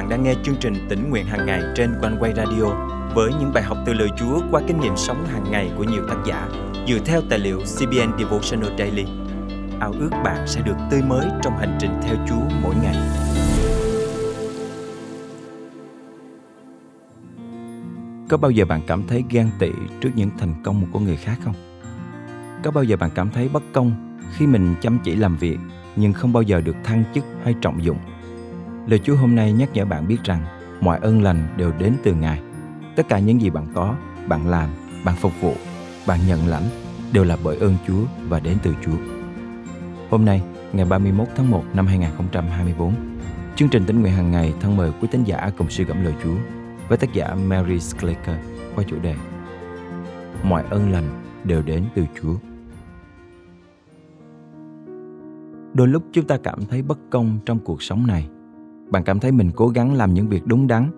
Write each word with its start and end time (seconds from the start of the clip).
bạn 0.00 0.08
đang 0.08 0.22
nghe 0.22 0.34
chương 0.42 0.56
trình 0.60 0.74
tỉnh 0.88 1.10
nguyện 1.10 1.26
hàng 1.26 1.46
ngày 1.46 1.62
trên 1.76 1.94
quanh 2.00 2.16
quay 2.20 2.32
radio 2.36 2.64
với 3.14 3.32
những 3.40 3.52
bài 3.54 3.62
học 3.62 3.78
từ 3.86 3.92
lời 3.92 4.08
Chúa 4.18 4.40
qua 4.50 4.60
kinh 4.66 4.80
nghiệm 4.80 4.96
sống 4.96 5.26
hàng 5.26 5.44
ngày 5.50 5.70
của 5.76 5.84
nhiều 5.84 6.02
tác 6.08 6.16
giả 6.26 6.48
dựa 6.88 6.98
theo 7.04 7.20
tài 7.30 7.38
liệu 7.38 7.58
CBN 7.58 8.18
Devotional 8.18 8.78
Daily. 8.78 9.04
Ao 9.80 9.92
ước 9.92 10.10
bạn 10.24 10.46
sẽ 10.46 10.60
được 10.60 10.76
tươi 10.90 11.02
mới 11.02 11.26
trong 11.42 11.58
hành 11.58 11.78
trình 11.80 11.90
theo 12.02 12.16
Chúa 12.28 12.56
mỗi 12.62 12.74
ngày. 12.82 12.96
Có 18.28 18.36
bao 18.36 18.50
giờ 18.50 18.64
bạn 18.64 18.80
cảm 18.86 19.02
thấy 19.08 19.24
ghen 19.30 19.50
tị 19.58 19.70
trước 20.00 20.10
những 20.14 20.30
thành 20.38 20.54
công 20.64 20.86
của 20.92 20.98
người 20.98 21.16
khác 21.16 21.36
không? 21.44 21.54
Có 22.64 22.70
bao 22.70 22.84
giờ 22.84 22.96
bạn 22.96 23.10
cảm 23.14 23.30
thấy 23.30 23.48
bất 23.48 23.62
công 23.72 24.18
khi 24.36 24.46
mình 24.46 24.74
chăm 24.80 24.98
chỉ 25.04 25.16
làm 25.16 25.36
việc 25.36 25.58
nhưng 25.96 26.12
không 26.12 26.32
bao 26.32 26.42
giờ 26.42 26.60
được 26.60 26.76
thăng 26.84 27.04
chức 27.14 27.24
hay 27.44 27.54
trọng 27.62 27.84
dụng? 27.84 27.98
Lời 28.86 28.98
Chúa 28.98 29.16
hôm 29.16 29.34
nay 29.34 29.52
nhắc 29.52 29.70
nhở 29.74 29.84
bạn 29.84 30.08
biết 30.08 30.18
rằng 30.24 30.44
mọi 30.80 30.98
ơn 31.02 31.22
lành 31.22 31.48
đều 31.56 31.72
đến 31.78 31.94
từ 32.02 32.14
Ngài. 32.14 32.42
Tất 32.96 33.08
cả 33.08 33.18
những 33.18 33.40
gì 33.40 33.50
bạn 33.50 33.66
có, 33.74 33.94
bạn 34.28 34.48
làm, 34.48 34.70
bạn 35.04 35.16
phục 35.16 35.32
vụ, 35.40 35.54
bạn 36.06 36.20
nhận 36.28 36.46
lãnh 36.46 36.62
đều 37.12 37.24
là 37.24 37.36
bởi 37.44 37.56
ơn 37.56 37.74
Chúa 37.86 38.04
và 38.28 38.40
đến 38.40 38.56
từ 38.62 38.74
Chúa. 38.84 38.96
Hôm 40.10 40.24
nay, 40.24 40.42
ngày 40.72 40.84
31 40.84 41.28
tháng 41.36 41.50
1 41.50 41.64
năm 41.74 41.86
2024, 41.86 42.94
chương 43.56 43.68
trình 43.68 43.84
tính 43.86 44.00
nguyện 44.00 44.12
hàng 44.12 44.30
ngày 44.30 44.54
thân 44.60 44.76
mời 44.76 44.92
quý 45.00 45.08
tín 45.10 45.24
giả 45.24 45.50
cùng 45.58 45.70
suy 45.70 45.84
gẫm 45.84 46.04
lời 46.04 46.14
Chúa 46.22 46.36
với 46.88 46.98
tác 46.98 47.12
giả 47.12 47.34
Mary 47.34 47.80
Sclaker 47.80 48.36
qua 48.74 48.84
chủ 48.88 48.98
đề 48.98 49.14
Mọi 50.42 50.64
ơn 50.70 50.92
lành 50.92 51.22
đều 51.44 51.62
đến 51.62 51.84
từ 51.94 52.04
Chúa. 52.22 52.34
Đôi 55.74 55.88
lúc 55.88 56.02
chúng 56.12 56.26
ta 56.26 56.38
cảm 56.42 56.66
thấy 56.66 56.82
bất 56.82 56.98
công 57.10 57.38
trong 57.46 57.58
cuộc 57.58 57.82
sống 57.82 58.06
này. 58.06 58.28
Bạn 58.90 59.04
cảm 59.04 59.20
thấy 59.20 59.32
mình 59.32 59.50
cố 59.56 59.68
gắng 59.68 59.94
làm 59.94 60.14
những 60.14 60.28
việc 60.28 60.46
đúng 60.46 60.66
đắn, 60.66 60.90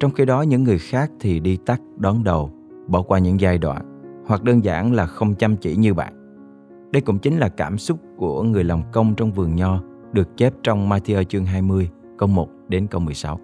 trong 0.00 0.10
khi 0.10 0.24
đó 0.24 0.42
những 0.42 0.64
người 0.64 0.78
khác 0.78 1.10
thì 1.20 1.40
đi 1.40 1.56
tắt 1.66 1.80
đón 1.96 2.24
đầu, 2.24 2.50
bỏ 2.88 3.02
qua 3.02 3.18
những 3.18 3.40
giai 3.40 3.58
đoạn, 3.58 4.02
hoặc 4.26 4.42
đơn 4.42 4.64
giản 4.64 4.92
là 4.92 5.06
không 5.06 5.34
chăm 5.34 5.56
chỉ 5.56 5.76
như 5.76 5.94
bạn. 5.94 6.12
Đây 6.92 7.00
cũng 7.00 7.18
chính 7.18 7.38
là 7.38 7.48
cảm 7.48 7.78
xúc 7.78 7.98
của 8.16 8.42
người 8.42 8.64
làm 8.64 8.82
công 8.92 9.14
trong 9.14 9.32
vườn 9.32 9.56
nho 9.56 9.82
được 10.12 10.36
chép 10.36 10.54
trong 10.62 10.90
Matthew 10.90 11.24
chương 11.24 11.44
20, 11.44 11.90
câu 12.18 12.28
1 12.28 12.48
đến 12.68 12.86
câu 12.86 13.00
16. 13.00 13.40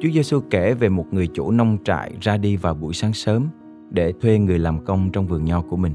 Chúa 0.00 0.08
Giêsu 0.14 0.40
kể 0.50 0.74
về 0.74 0.88
một 0.88 1.06
người 1.10 1.26
chủ 1.26 1.50
nông 1.50 1.78
trại 1.84 2.12
ra 2.20 2.36
đi 2.36 2.56
vào 2.56 2.74
buổi 2.74 2.94
sáng 2.94 3.12
sớm 3.12 3.48
để 3.90 4.12
thuê 4.20 4.38
người 4.38 4.58
làm 4.58 4.84
công 4.84 5.10
trong 5.12 5.26
vườn 5.26 5.44
nho 5.44 5.62
của 5.62 5.76
mình. 5.76 5.92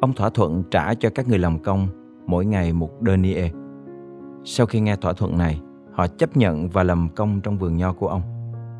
Ông 0.00 0.12
thỏa 0.12 0.30
thuận 0.30 0.62
trả 0.70 0.94
cho 0.94 1.10
các 1.14 1.28
người 1.28 1.38
làm 1.38 1.58
công 1.58 1.88
mỗi 2.26 2.46
ngày 2.46 2.72
một 2.72 2.90
denier. 3.06 3.52
Sau 4.44 4.66
khi 4.66 4.80
nghe 4.80 4.96
thỏa 4.96 5.12
thuận 5.12 5.38
này, 5.38 5.60
họ 5.92 6.06
chấp 6.06 6.36
nhận 6.36 6.68
và 6.68 6.82
làm 6.82 7.08
công 7.16 7.40
trong 7.40 7.58
vườn 7.58 7.76
nho 7.76 7.92
của 7.92 8.08
ông. 8.08 8.22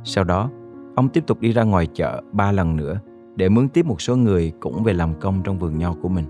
Sau 0.05 0.25
đó, 0.25 0.51
ông 0.97 1.09
tiếp 1.09 1.25
tục 1.27 1.41
đi 1.41 1.53
ra 1.53 1.63
ngoài 1.63 1.87
chợ 1.95 2.23
ba 2.33 2.53
lần 2.53 2.77
nữa 2.77 3.01
để 3.37 3.49
mướn 3.49 3.69
tiếp 3.69 3.87
một 3.87 4.01
số 4.01 4.17
người 4.17 4.53
cũng 4.61 4.83
về 4.83 4.93
làm 4.93 5.21
công 5.21 5.43
trong 5.45 5.59
vườn 5.59 5.79
nho 5.79 5.95
của 6.03 6.09
mình. 6.09 6.25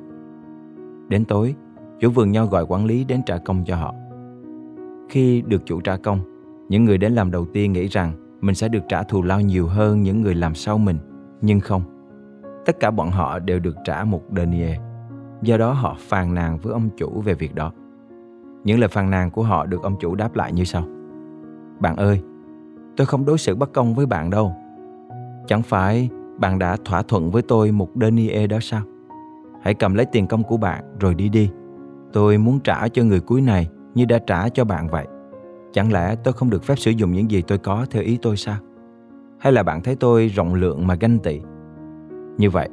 Đến 1.09 1.25
tối, 1.25 1.55
chủ 2.01 2.11
vườn 2.11 2.33
nho 2.33 2.47
gọi 2.47 2.67
quản 2.69 2.87
lý 2.87 3.05
đến 3.05 3.21
trả 3.27 3.39
công 3.39 3.65
cho 3.67 3.77
họ. 3.77 3.95
Khi 5.09 5.43
được 5.47 5.63
chủ 5.67 5.81
trả 5.81 5.97
công, 5.97 6.21
những 6.69 6.85
người 6.85 6.99
đến 6.99 7.13
làm 7.13 7.31
đầu 7.31 7.47
tiên 7.53 7.73
nghĩ 7.73 7.87
rằng 7.87 8.39
mình 8.41 8.55
sẽ 8.55 8.69
được 8.69 8.83
trả 8.89 9.03
thù 9.03 9.23
lao 9.23 9.41
nhiều 9.41 9.67
hơn 9.67 10.03
những 10.03 10.23
người 10.23 10.35
làm 10.35 10.55
sau 10.55 10.79
mình, 10.79 10.99
nhưng 11.41 11.61
không. 11.61 11.83
Tất 12.67 12.81
cả 12.81 12.91
bọn 12.91 13.11
họ 13.11 13.39
đều 13.39 13.59
được 13.59 13.77
trả 13.85 14.05
một 14.05 14.23
denier. 14.37 14.79
Do 15.43 15.57
đó 15.57 15.73
họ 15.73 15.97
phàn 15.99 16.35
nàn 16.35 16.59
với 16.59 16.73
ông 16.73 16.89
chủ 16.97 17.21
về 17.21 17.35
việc 17.35 17.55
đó. 17.55 17.73
Những 18.65 18.79
lời 18.79 18.89
phàn 18.89 19.11
nàn 19.11 19.31
của 19.31 19.43
họ 19.43 19.67
được 19.67 19.83
ông 19.83 19.97
chủ 20.01 20.15
đáp 20.15 20.37
lại 20.37 20.53
như 20.53 20.65
sau. 20.65 20.85
Bạn 21.81 21.97
ơi, 21.97 22.21
tôi 22.97 23.07
không 23.07 23.25
đối 23.25 23.39
xử 23.39 23.55
bất 23.55 23.73
công 23.73 23.95
với 23.95 24.07
bạn 24.07 24.31
đâu. 24.31 24.55
Chẳng 25.47 25.63
phải 25.63 26.11
bạn 26.39 26.59
đã 26.59 26.77
thỏa 26.85 27.03
thuận 27.03 27.31
với 27.31 27.43
tôi 27.43 27.73
một 27.73 27.89
denier 28.01 28.51
đó 28.51 28.59
sao? 28.61 28.83
Hãy 29.63 29.75
cầm 29.75 29.95
lấy 29.95 30.07
tiền 30.07 30.27
công 30.27 30.43
của 30.43 30.57
bạn 30.57 30.85
rồi 31.01 31.15
đi 31.15 31.29
đi. 31.29 31.51
Tôi 32.13 32.39
muốn 32.39 32.61
trả 32.61 32.89
cho 32.89 33.05
người 33.05 33.21
cuối 33.21 33.41
này 33.41 33.69
như 33.95 34.05
đã 34.05 34.19
trả 34.19 34.49
cho 34.49 34.65
bạn 34.65 34.89
vậy. 34.89 35.07
Chẳng 35.73 35.93
lẽ 35.93 36.15
tôi 36.25 36.33
không 36.33 36.51
được 36.51 36.65
phép 36.65 36.79
sử 36.79 36.91
dụng 36.91 37.13
những 37.13 37.31
gì 37.31 37.43
tôi 37.43 37.59
có 37.59 37.87
theo 37.91 38.03
ý 38.03 38.19
tôi 38.23 38.37
sao? 38.37 38.57
Hay 39.39 39.53
là 39.53 39.63
bạn 39.63 39.83
thấy 39.83 39.97
tôi 39.97 40.27
rộng 40.27 40.55
lượng 40.55 40.87
mà 40.87 40.95
ganh 40.95 41.19
tị? 41.19 41.41
Như 42.39 42.51
vậy, 42.51 42.69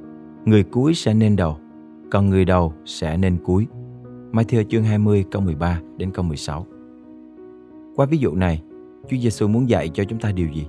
người 0.46 0.64
cuối 0.64 0.94
sẽ 0.94 1.14
nên 1.14 1.36
đầu, 1.36 1.58
còn 2.12 2.30
người 2.30 2.46
đầu 2.46 2.74
sẽ 2.86 3.18
nên 3.18 3.38
cuối. 3.44 3.68
Matthew 4.38 4.64
chương 4.64 4.84
20 4.84 5.26
câu 5.32 5.42
13 5.42 5.82
đến 5.98 6.12
câu 6.12 6.26
16. 6.26 6.66
Qua 7.96 8.06
ví 8.06 8.18
dụ 8.18 8.36
này, 8.36 8.64
Chúa 9.10 9.18
Giêsu 9.18 9.48
muốn 9.48 9.70
dạy 9.70 9.90
cho 9.90 10.04
chúng 10.04 10.20
ta 10.20 10.32
điều 10.32 10.48
gì? 10.48 10.68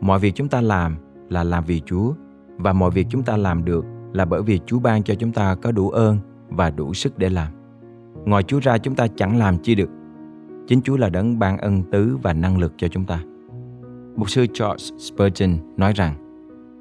Mọi 0.00 0.18
việc 0.18 0.34
chúng 0.34 0.48
ta 0.48 0.60
làm 0.60 0.96
là 1.28 1.44
làm 1.44 1.64
vì 1.64 1.80
Chúa 1.86 2.12
và 2.56 2.72
mọi 2.72 2.90
việc 2.90 3.06
chúng 3.10 3.22
ta 3.22 3.36
làm 3.36 3.64
được 3.64 3.84
là 4.12 4.24
bởi 4.24 4.42
vì 4.42 4.60
Chúa 4.66 4.78
ban 4.78 5.02
cho 5.02 5.14
chúng 5.14 5.32
ta 5.32 5.54
có 5.54 5.72
đủ 5.72 5.90
ơn 5.90 6.18
và 6.48 6.70
đủ 6.70 6.94
sức 6.94 7.18
để 7.18 7.28
làm. 7.28 7.52
Ngoài 8.24 8.42
Chúa 8.42 8.58
ra 8.58 8.78
chúng 8.78 8.94
ta 8.94 9.06
chẳng 9.06 9.38
làm 9.38 9.58
chi 9.58 9.74
được. 9.74 9.90
Chính 10.66 10.82
Chúa 10.82 10.96
là 10.96 11.08
đấng 11.08 11.38
ban 11.38 11.58
ân 11.58 11.82
tứ 11.92 12.16
và 12.22 12.32
năng 12.32 12.58
lực 12.58 12.72
cho 12.76 12.88
chúng 12.88 13.04
ta. 13.04 13.22
Mục 14.16 14.30
sư 14.30 14.46
George 14.58 14.96
Spurgeon 14.98 15.58
nói 15.76 15.92
rằng 15.92 16.14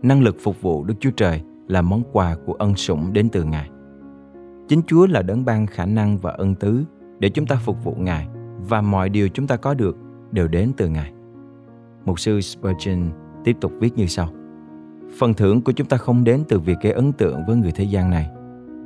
năng 0.03 0.21
lực 0.21 0.35
phục 0.39 0.61
vụ 0.61 0.83
Đức 0.83 0.95
Chúa 0.99 1.11
Trời 1.11 1.41
là 1.67 1.81
món 1.81 2.03
quà 2.11 2.35
của 2.45 2.53
ân 2.53 2.75
sủng 2.75 3.13
đến 3.13 3.29
từ 3.29 3.43
Ngài. 3.43 3.69
Chính 4.71 4.81
Chúa 4.87 5.07
là 5.07 5.21
đấng 5.21 5.45
ban 5.45 5.67
khả 5.67 5.85
năng 5.85 6.17
và 6.17 6.31
ân 6.31 6.55
tứ 6.55 6.83
để 7.19 7.29
chúng 7.29 7.45
ta 7.45 7.55
phục 7.55 7.83
vụ 7.83 7.95
Ngài 7.97 8.27
và 8.67 8.81
mọi 8.81 9.09
điều 9.09 9.29
chúng 9.29 9.47
ta 9.47 9.55
có 9.55 9.73
được 9.73 9.97
đều 10.31 10.47
đến 10.47 10.71
từ 10.77 10.89
Ngài. 10.89 11.11
Mục 12.05 12.19
sư 12.19 12.41
Spurgeon 12.41 12.99
tiếp 13.43 13.57
tục 13.61 13.71
viết 13.79 13.97
như 13.97 14.05
sau. 14.07 14.29
Phần 15.19 15.33
thưởng 15.33 15.61
của 15.61 15.71
chúng 15.71 15.87
ta 15.87 15.97
không 15.97 16.23
đến 16.23 16.43
từ 16.49 16.59
việc 16.59 16.77
gây 16.81 16.93
ấn 16.93 17.11
tượng 17.11 17.41
với 17.47 17.55
người 17.55 17.71
thế 17.71 17.83
gian 17.83 18.09
này. 18.09 18.29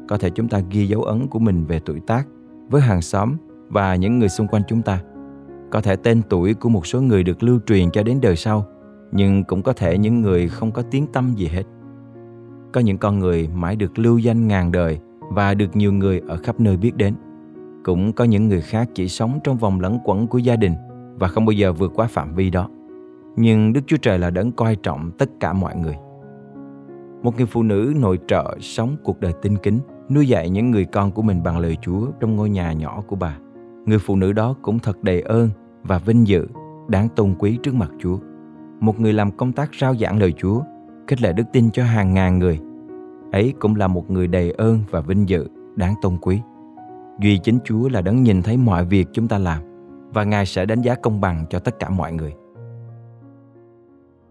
Có 0.07 0.17
thể 0.17 0.29
chúng 0.29 0.47
ta 0.47 0.61
ghi 0.69 0.87
dấu 0.87 1.03
ấn 1.03 1.27
của 1.27 1.39
mình 1.39 1.65
về 1.65 1.79
tuổi 1.85 1.99
tác 2.07 2.27
với 2.69 2.81
hàng 2.81 3.01
xóm 3.01 3.35
và 3.67 3.95
những 3.95 4.19
người 4.19 4.29
xung 4.29 4.47
quanh 4.47 4.61
chúng 4.67 4.81
ta. 4.81 5.01
Có 5.71 5.81
thể 5.81 5.95
tên 5.95 6.21
tuổi 6.29 6.53
của 6.53 6.69
một 6.69 6.87
số 6.87 7.01
người 7.01 7.23
được 7.23 7.43
lưu 7.43 7.59
truyền 7.65 7.91
cho 7.91 8.03
đến 8.03 8.21
đời 8.21 8.35
sau, 8.35 8.65
nhưng 9.11 9.43
cũng 9.43 9.61
có 9.61 9.73
thể 9.73 9.97
những 9.97 10.21
người 10.21 10.47
không 10.47 10.71
có 10.71 10.81
tiếng 10.91 11.07
tâm 11.13 11.33
gì 11.35 11.47
hết. 11.47 11.63
Có 12.71 12.81
những 12.81 12.97
con 12.97 13.19
người 13.19 13.49
mãi 13.55 13.75
được 13.75 13.99
lưu 13.99 14.17
danh 14.17 14.47
ngàn 14.47 14.71
đời 14.71 14.99
và 15.29 15.53
được 15.53 15.75
nhiều 15.75 15.93
người 15.93 16.21
ở 16.27 16.37
khắp 16.37 16.59
nơi 16.59 16.77
biết 16.77 16.95
đến. 16.95 17.13
Cũng 17.83 18.13
có 18.13 18.23
những 18.23 18.49
người 18.49 18.61
khác 18.61 18.89
chỉ 18.93 19.07
sống 19.07 19.39
trong 19.43 19.57
vòng 19.57 19.79
lẫn 19.79 19.99
quẩn 20.03 20.27
của 20.27 20.37
gia 20.37 20.55
đình 20.55 20.73
và 21.19 21.27
không 21.27 21.45
bao 21.45 21.51
giờ 21.51 21.73
vượt 21.73 21.91
qua 21.95 22.07
phạm 22.07 22.35
vi 22.35 22.49
đó. 22.49 22.69
Nhưng 23.35 23.73
Đức 23.73 23.81
Chúa 23.87 23.97
Trời 23.97 24.19
là 24.19 24.29
đấng 24.29 24.51
coi 24.51 24.75
trọng 24.75 25.11
tất 25.17 25.29
cả 25.39 25.53
mọi 25.53 25.75
người. 25.75 25.95
Một 27.23 27.37
người 27.37 27.45
phụ 27.45 27.63
nữ 27.63 27.93
nội 27.99 28.19
trợ 28.27 28.57
sống 28.61 28.95
cuộc 29.03 29.19
đời 29.19 29.33
tinh 29.41 29.57
kính, 29.63 29.79
nuôi 30.09 30.27
dạy 30.27 30.49
những 30.49 30.71
người 30.71 30.85
con 30.85 31.11
của 31.11 31.21
mình 31.21 31.43
bằng 31.43 31.59
lời 31.59 31.77
Chúa 31.81 32.07
trong 32.19 32.35
ngôi 32.35 32.49
nhà 32.49 32.73
nhỏ 32.73 33.01
của 33.07 33.15
bà. 33.15 33.37
Người 33.85 33.99
phụ 33.99 34.15
nữ 34.15 34.33
đó 34.33 34.55
cũng 34.61 34.79
thật 34.79 35.03
đầy 35.03 35.21
ơn 35.21 35.49
và 35.83 35.97
vinh 35.97 36.27
dự, 36.27 36.47
đáng 36.87 37.09
tôn 37.15 37.35
quý 37.39 37.59
trước 37.63 37.75
mặt 37.75 37.91
Chúa. 37.99 38.17
Một 38.79 38.99
người 38.99 39.13
làm 39.13 39.31
công 39.31 39.51
tác 39.51 39.69
rao 39.81 39.95
giảng 39.95 40.19
lời 40.19 40.33
Chúa, 40.37 40.61
kết 41.07 41.21
lệ 41.21 41.33
đức 41.33 41.43
tin 41.53 41.71
cho 41.71 41.83
hàng 41.83 42.13
ngàn 42.13 42.39
người. 42.39 42.59
Ấy 43.35 43.53
cũng 43.59 43.75
là 43.75 43.87
một 43.87 44.11
người 44.11 44.27
đầy 44.27 44.51
ơn 44.51 44.79
và 44.89 45.01
vinh 45.01 45.29
dự, 45.29 45.47
đáng 45.75 45.95
tôn 46.01 46.17
quý. 46.21 46.41
Duy 47.19 47.39
chính 47.43 47.59
Chúa 47.63 47.89
là 47.89 48.01
đấng 48.01 48.23
nhìn 48.23 48.41
thấy 48.41 48.57
mọi 48.57 48.85
việc 48.85 49.07
chúng 49.13 49.27
ta 49.27 49.37
làm 49.37 49.61
và 50.13 50.23
Ngài 50.23 50.45
sẽ 50.45 50.65
đánh 50.65 50.81
giá 50.81 50.95
công 50.95 51.21
bằng 51.21 51.45
cho 51.49 51.59
tất 51.59 51.79
cả 51.79 51.89
mọi 51.89 52.13
người. 52.13 52.33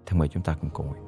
Thân 0.07 0.19
mời 0.19 0.29
chúng 0.29 0.43
ta 0.43 0.57
cùng 0.61 0.71
cầu 0.75 0.87
nguyện. 0.87 1.03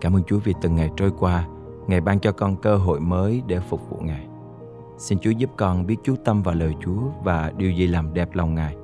Cảm 0.00 0.16
ơn 0.16 0.22
Chúa 0.26 0.38
vì 0.38 0.54
từng 0.62 0.76
ngày 0.76 0.90
trôi 0.96 1.10
qua, 1.18 1.48
Ngài 1.86 2.00
ban 2.00 2.20
cho 2.20 2.32
con 2.32 2.56
cơ 2.56 2.76
hội 2.76 3.00
mới 3.00 3.42
để 3.46 3.60
phục 3.60 3.90
vụ 3.90 3.96
Ngài. 4.00 4.26
Xin 4.98 5.18
Chúa 5.18 5.30
giúp 5.30 5.50
con 5.56 5.86
biết 5.86 5.96
chú 6.02 6.14
tâm 6.24 6.42
vào 6.42 6.54
lời 6.54 6.74
Chúa 6.80 7.00
và 7.24 7.52
điều 7.56 7.70
gì 7.70 7.86
làm 7.86 8.14
đẹp 8.14 8.28
lòng 8.32 8.54
Ngài. 8.54 8.76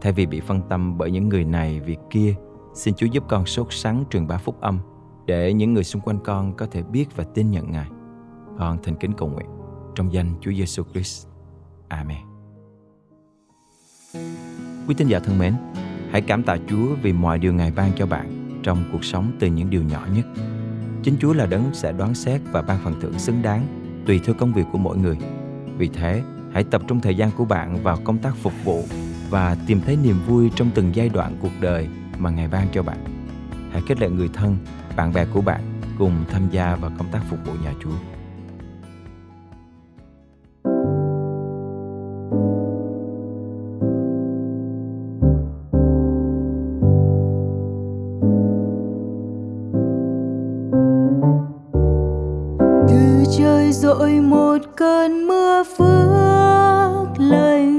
Thay 0.00 0.12
vì 0.12 0.26
bị 0.26 0.40
phân 0.40 0.60
tâm 0.68 0.98
bởi 0.98 1.10
những 1.10 1.28
người 1.28 1.44
này, 1.44 1.80
việc 1.80 1.98
kia, 2.10 2.34
xin 2.74 2.94
Chúa 2.94 3.06
giúp 3.06 3.24
con 3.28 3.46
sốt 3.46 3.66
sắng 3.70 4.04
truyền 4.10 4.26
bá 4.26 4.36
phúc 4.36 4.60
âm 4.60 4.78
để 5.28 5.52
những 5.52 5.74
người 5.74 5.84
xung 5.84 6.02
quanh 6.02 6.18
con 6.24 6.56
có 6.56 6.66
thể 6.70 6.82
biết 6.82 7.16
và 7.16 7.24
tin 7.24 7.50
nhận 7.50 7.72
Ngài. 7.72 7.88
Con 8.58 8.78
thành 8.82 8.96
kính 8.96 9.12
cầu 9.12 9.28
nguyện 9.28 9.46
trong 9.94 10.12
danh 10.12 10.34
Chúa 10.40 10.52
Giêsu 10.52 10.82
Christ. 10.92 11.26
Amen. 11.88 12.18
Quý 14.88 14.94
tín 14.96 15.08
giả 15.08 15.18
thân 15.18 15.38
mến, 15.38 15.54
hãy 16.10 16.20
cảm 16.20 16.42
tạ 16.42 16.56
Chúa 16.68 16.94
vì 17.02 17.12
mọi 17.12 17.38
điều 17.38 17.54
Ngài 17.54 17.70
ban 17.70 17.92
cho 17.96 18.06
bạn 18.06 18.60
trong 18.62 18.84
cuộc 18.92 19.04
sống 19.04 19.32
từ 19.40 19.46
những 19.46 19.70
điều 19.70 19.82
nhỏ 19.82 20.06
nhất. 20.14 20.26
Chính 21.02 21.16
Chúa 21.20 21.32
là 21.32 21.46
đấng 21.46 21.74
sẽ 21.74 21.92
đoán 21.92 22.14
xét 22.14 22.40
và 22.52 22.62
ban 22.62 22.78
phần 22.84 23.00
thưởng 23.00 23.18
xứng 23.18 23.42
đáng 23.42 23.66
tùy 24.06 24.20
theo 24.24 24.34
công 24.38 24.52
việc 24.52 24.64
của 24.72 24.78
mỗi 24.78 24.96
người. 24.96 25.18
Vì 25.78 25.88
thế, 25.88 26.22
hãy 26.52 26.64
tập 26.64 26.82
trung 26.86 27.00
thời 27.00 27.14
gian 27.14 27.30
của 27.36 27.44
bạn 27.44 27.82
vào 27.82 27.98
công 28.04 28.18
tác 28.18 28.36
phục 28.36 28.52
vụ 28.64 28.84
và 29.30 29.56
tìm 29.66 29.80
thấy 29.80 29.96
niềm 29.96 30.16
vui 30.26 30.50
trong 30.54 30.70
từng 30.74 30.90
giai 30.94 31.08
đoạn 31.08 31.36
cuộc 31.40 31.52
đời 31.60 31.88
mà 32.18 32.30
Ngài 32.30 32.48
ban 32.48 32.68
cho 32.72 32.82
bạn 32.82 33.17
hãy 33.70 33.82
kết 33.86 34.00
lệ 34.00 34.08
người 34.10 34.28
thân, 34.34 34.56
bạn 34.96 35.12
bè 35.12 35.26
của 35.34 35.40
bạn 35.40 35.60
cùng 35.98 36.24
tham 36.30 36.48
gia 36.50 36.76
vào 36.76 36.90
công 36.98 37.08
tác 37.12 37.20
phục 37.30 37.38
vụ 37.46 37.52
nhà 37.64 37.72
Chúa. 37.82 37.90
Từ 52.88 53.24
trời 53.38 53.72
dội 53.72 54.20
một 54.20 54.58
cơn 54.76 55.28
mưa 55.28 55.62
phước 55.78 57.20
lành. 57.20 57.77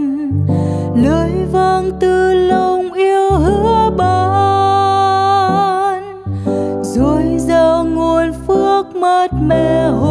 meu 9.49 10.08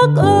aku. 0.00 0.39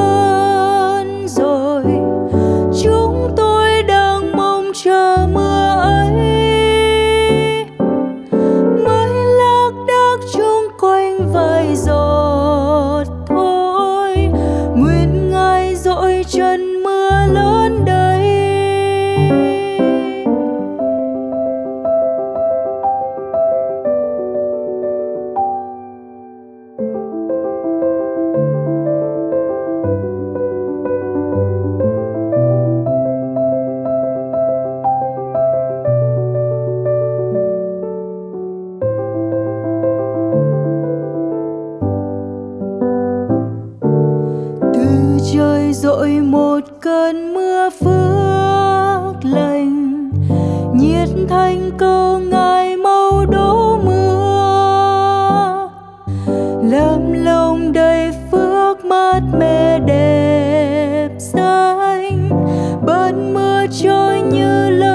làm 56.62 57.12
lông 57.12 57.72
đầy 57.72 58.10
phước 58.30 58.84
mát 58.84 59.20
mẻ 59.38 59.78
đẹp 59.78 61.08
xanh. 61.18 62.28
Bơn 62.86 63.34
mưa 63.34 63.66
trôi 63.82 64.20
như 64.20 64.70
lời 64.70 64.89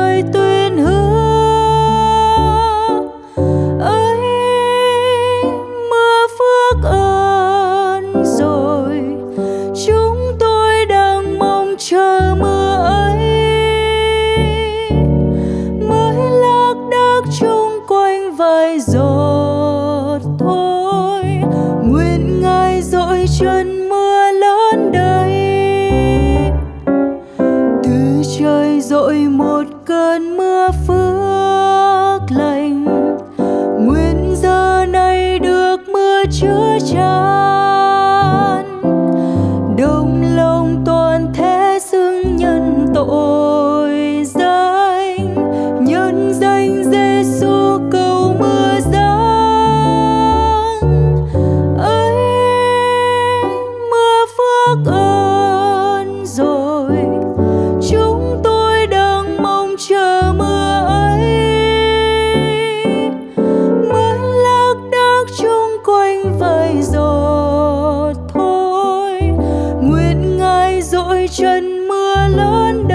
đôi 71.25 71.29
chân 71.31 71.87
mưa 71.87 72.27
lớn 72.37 72.87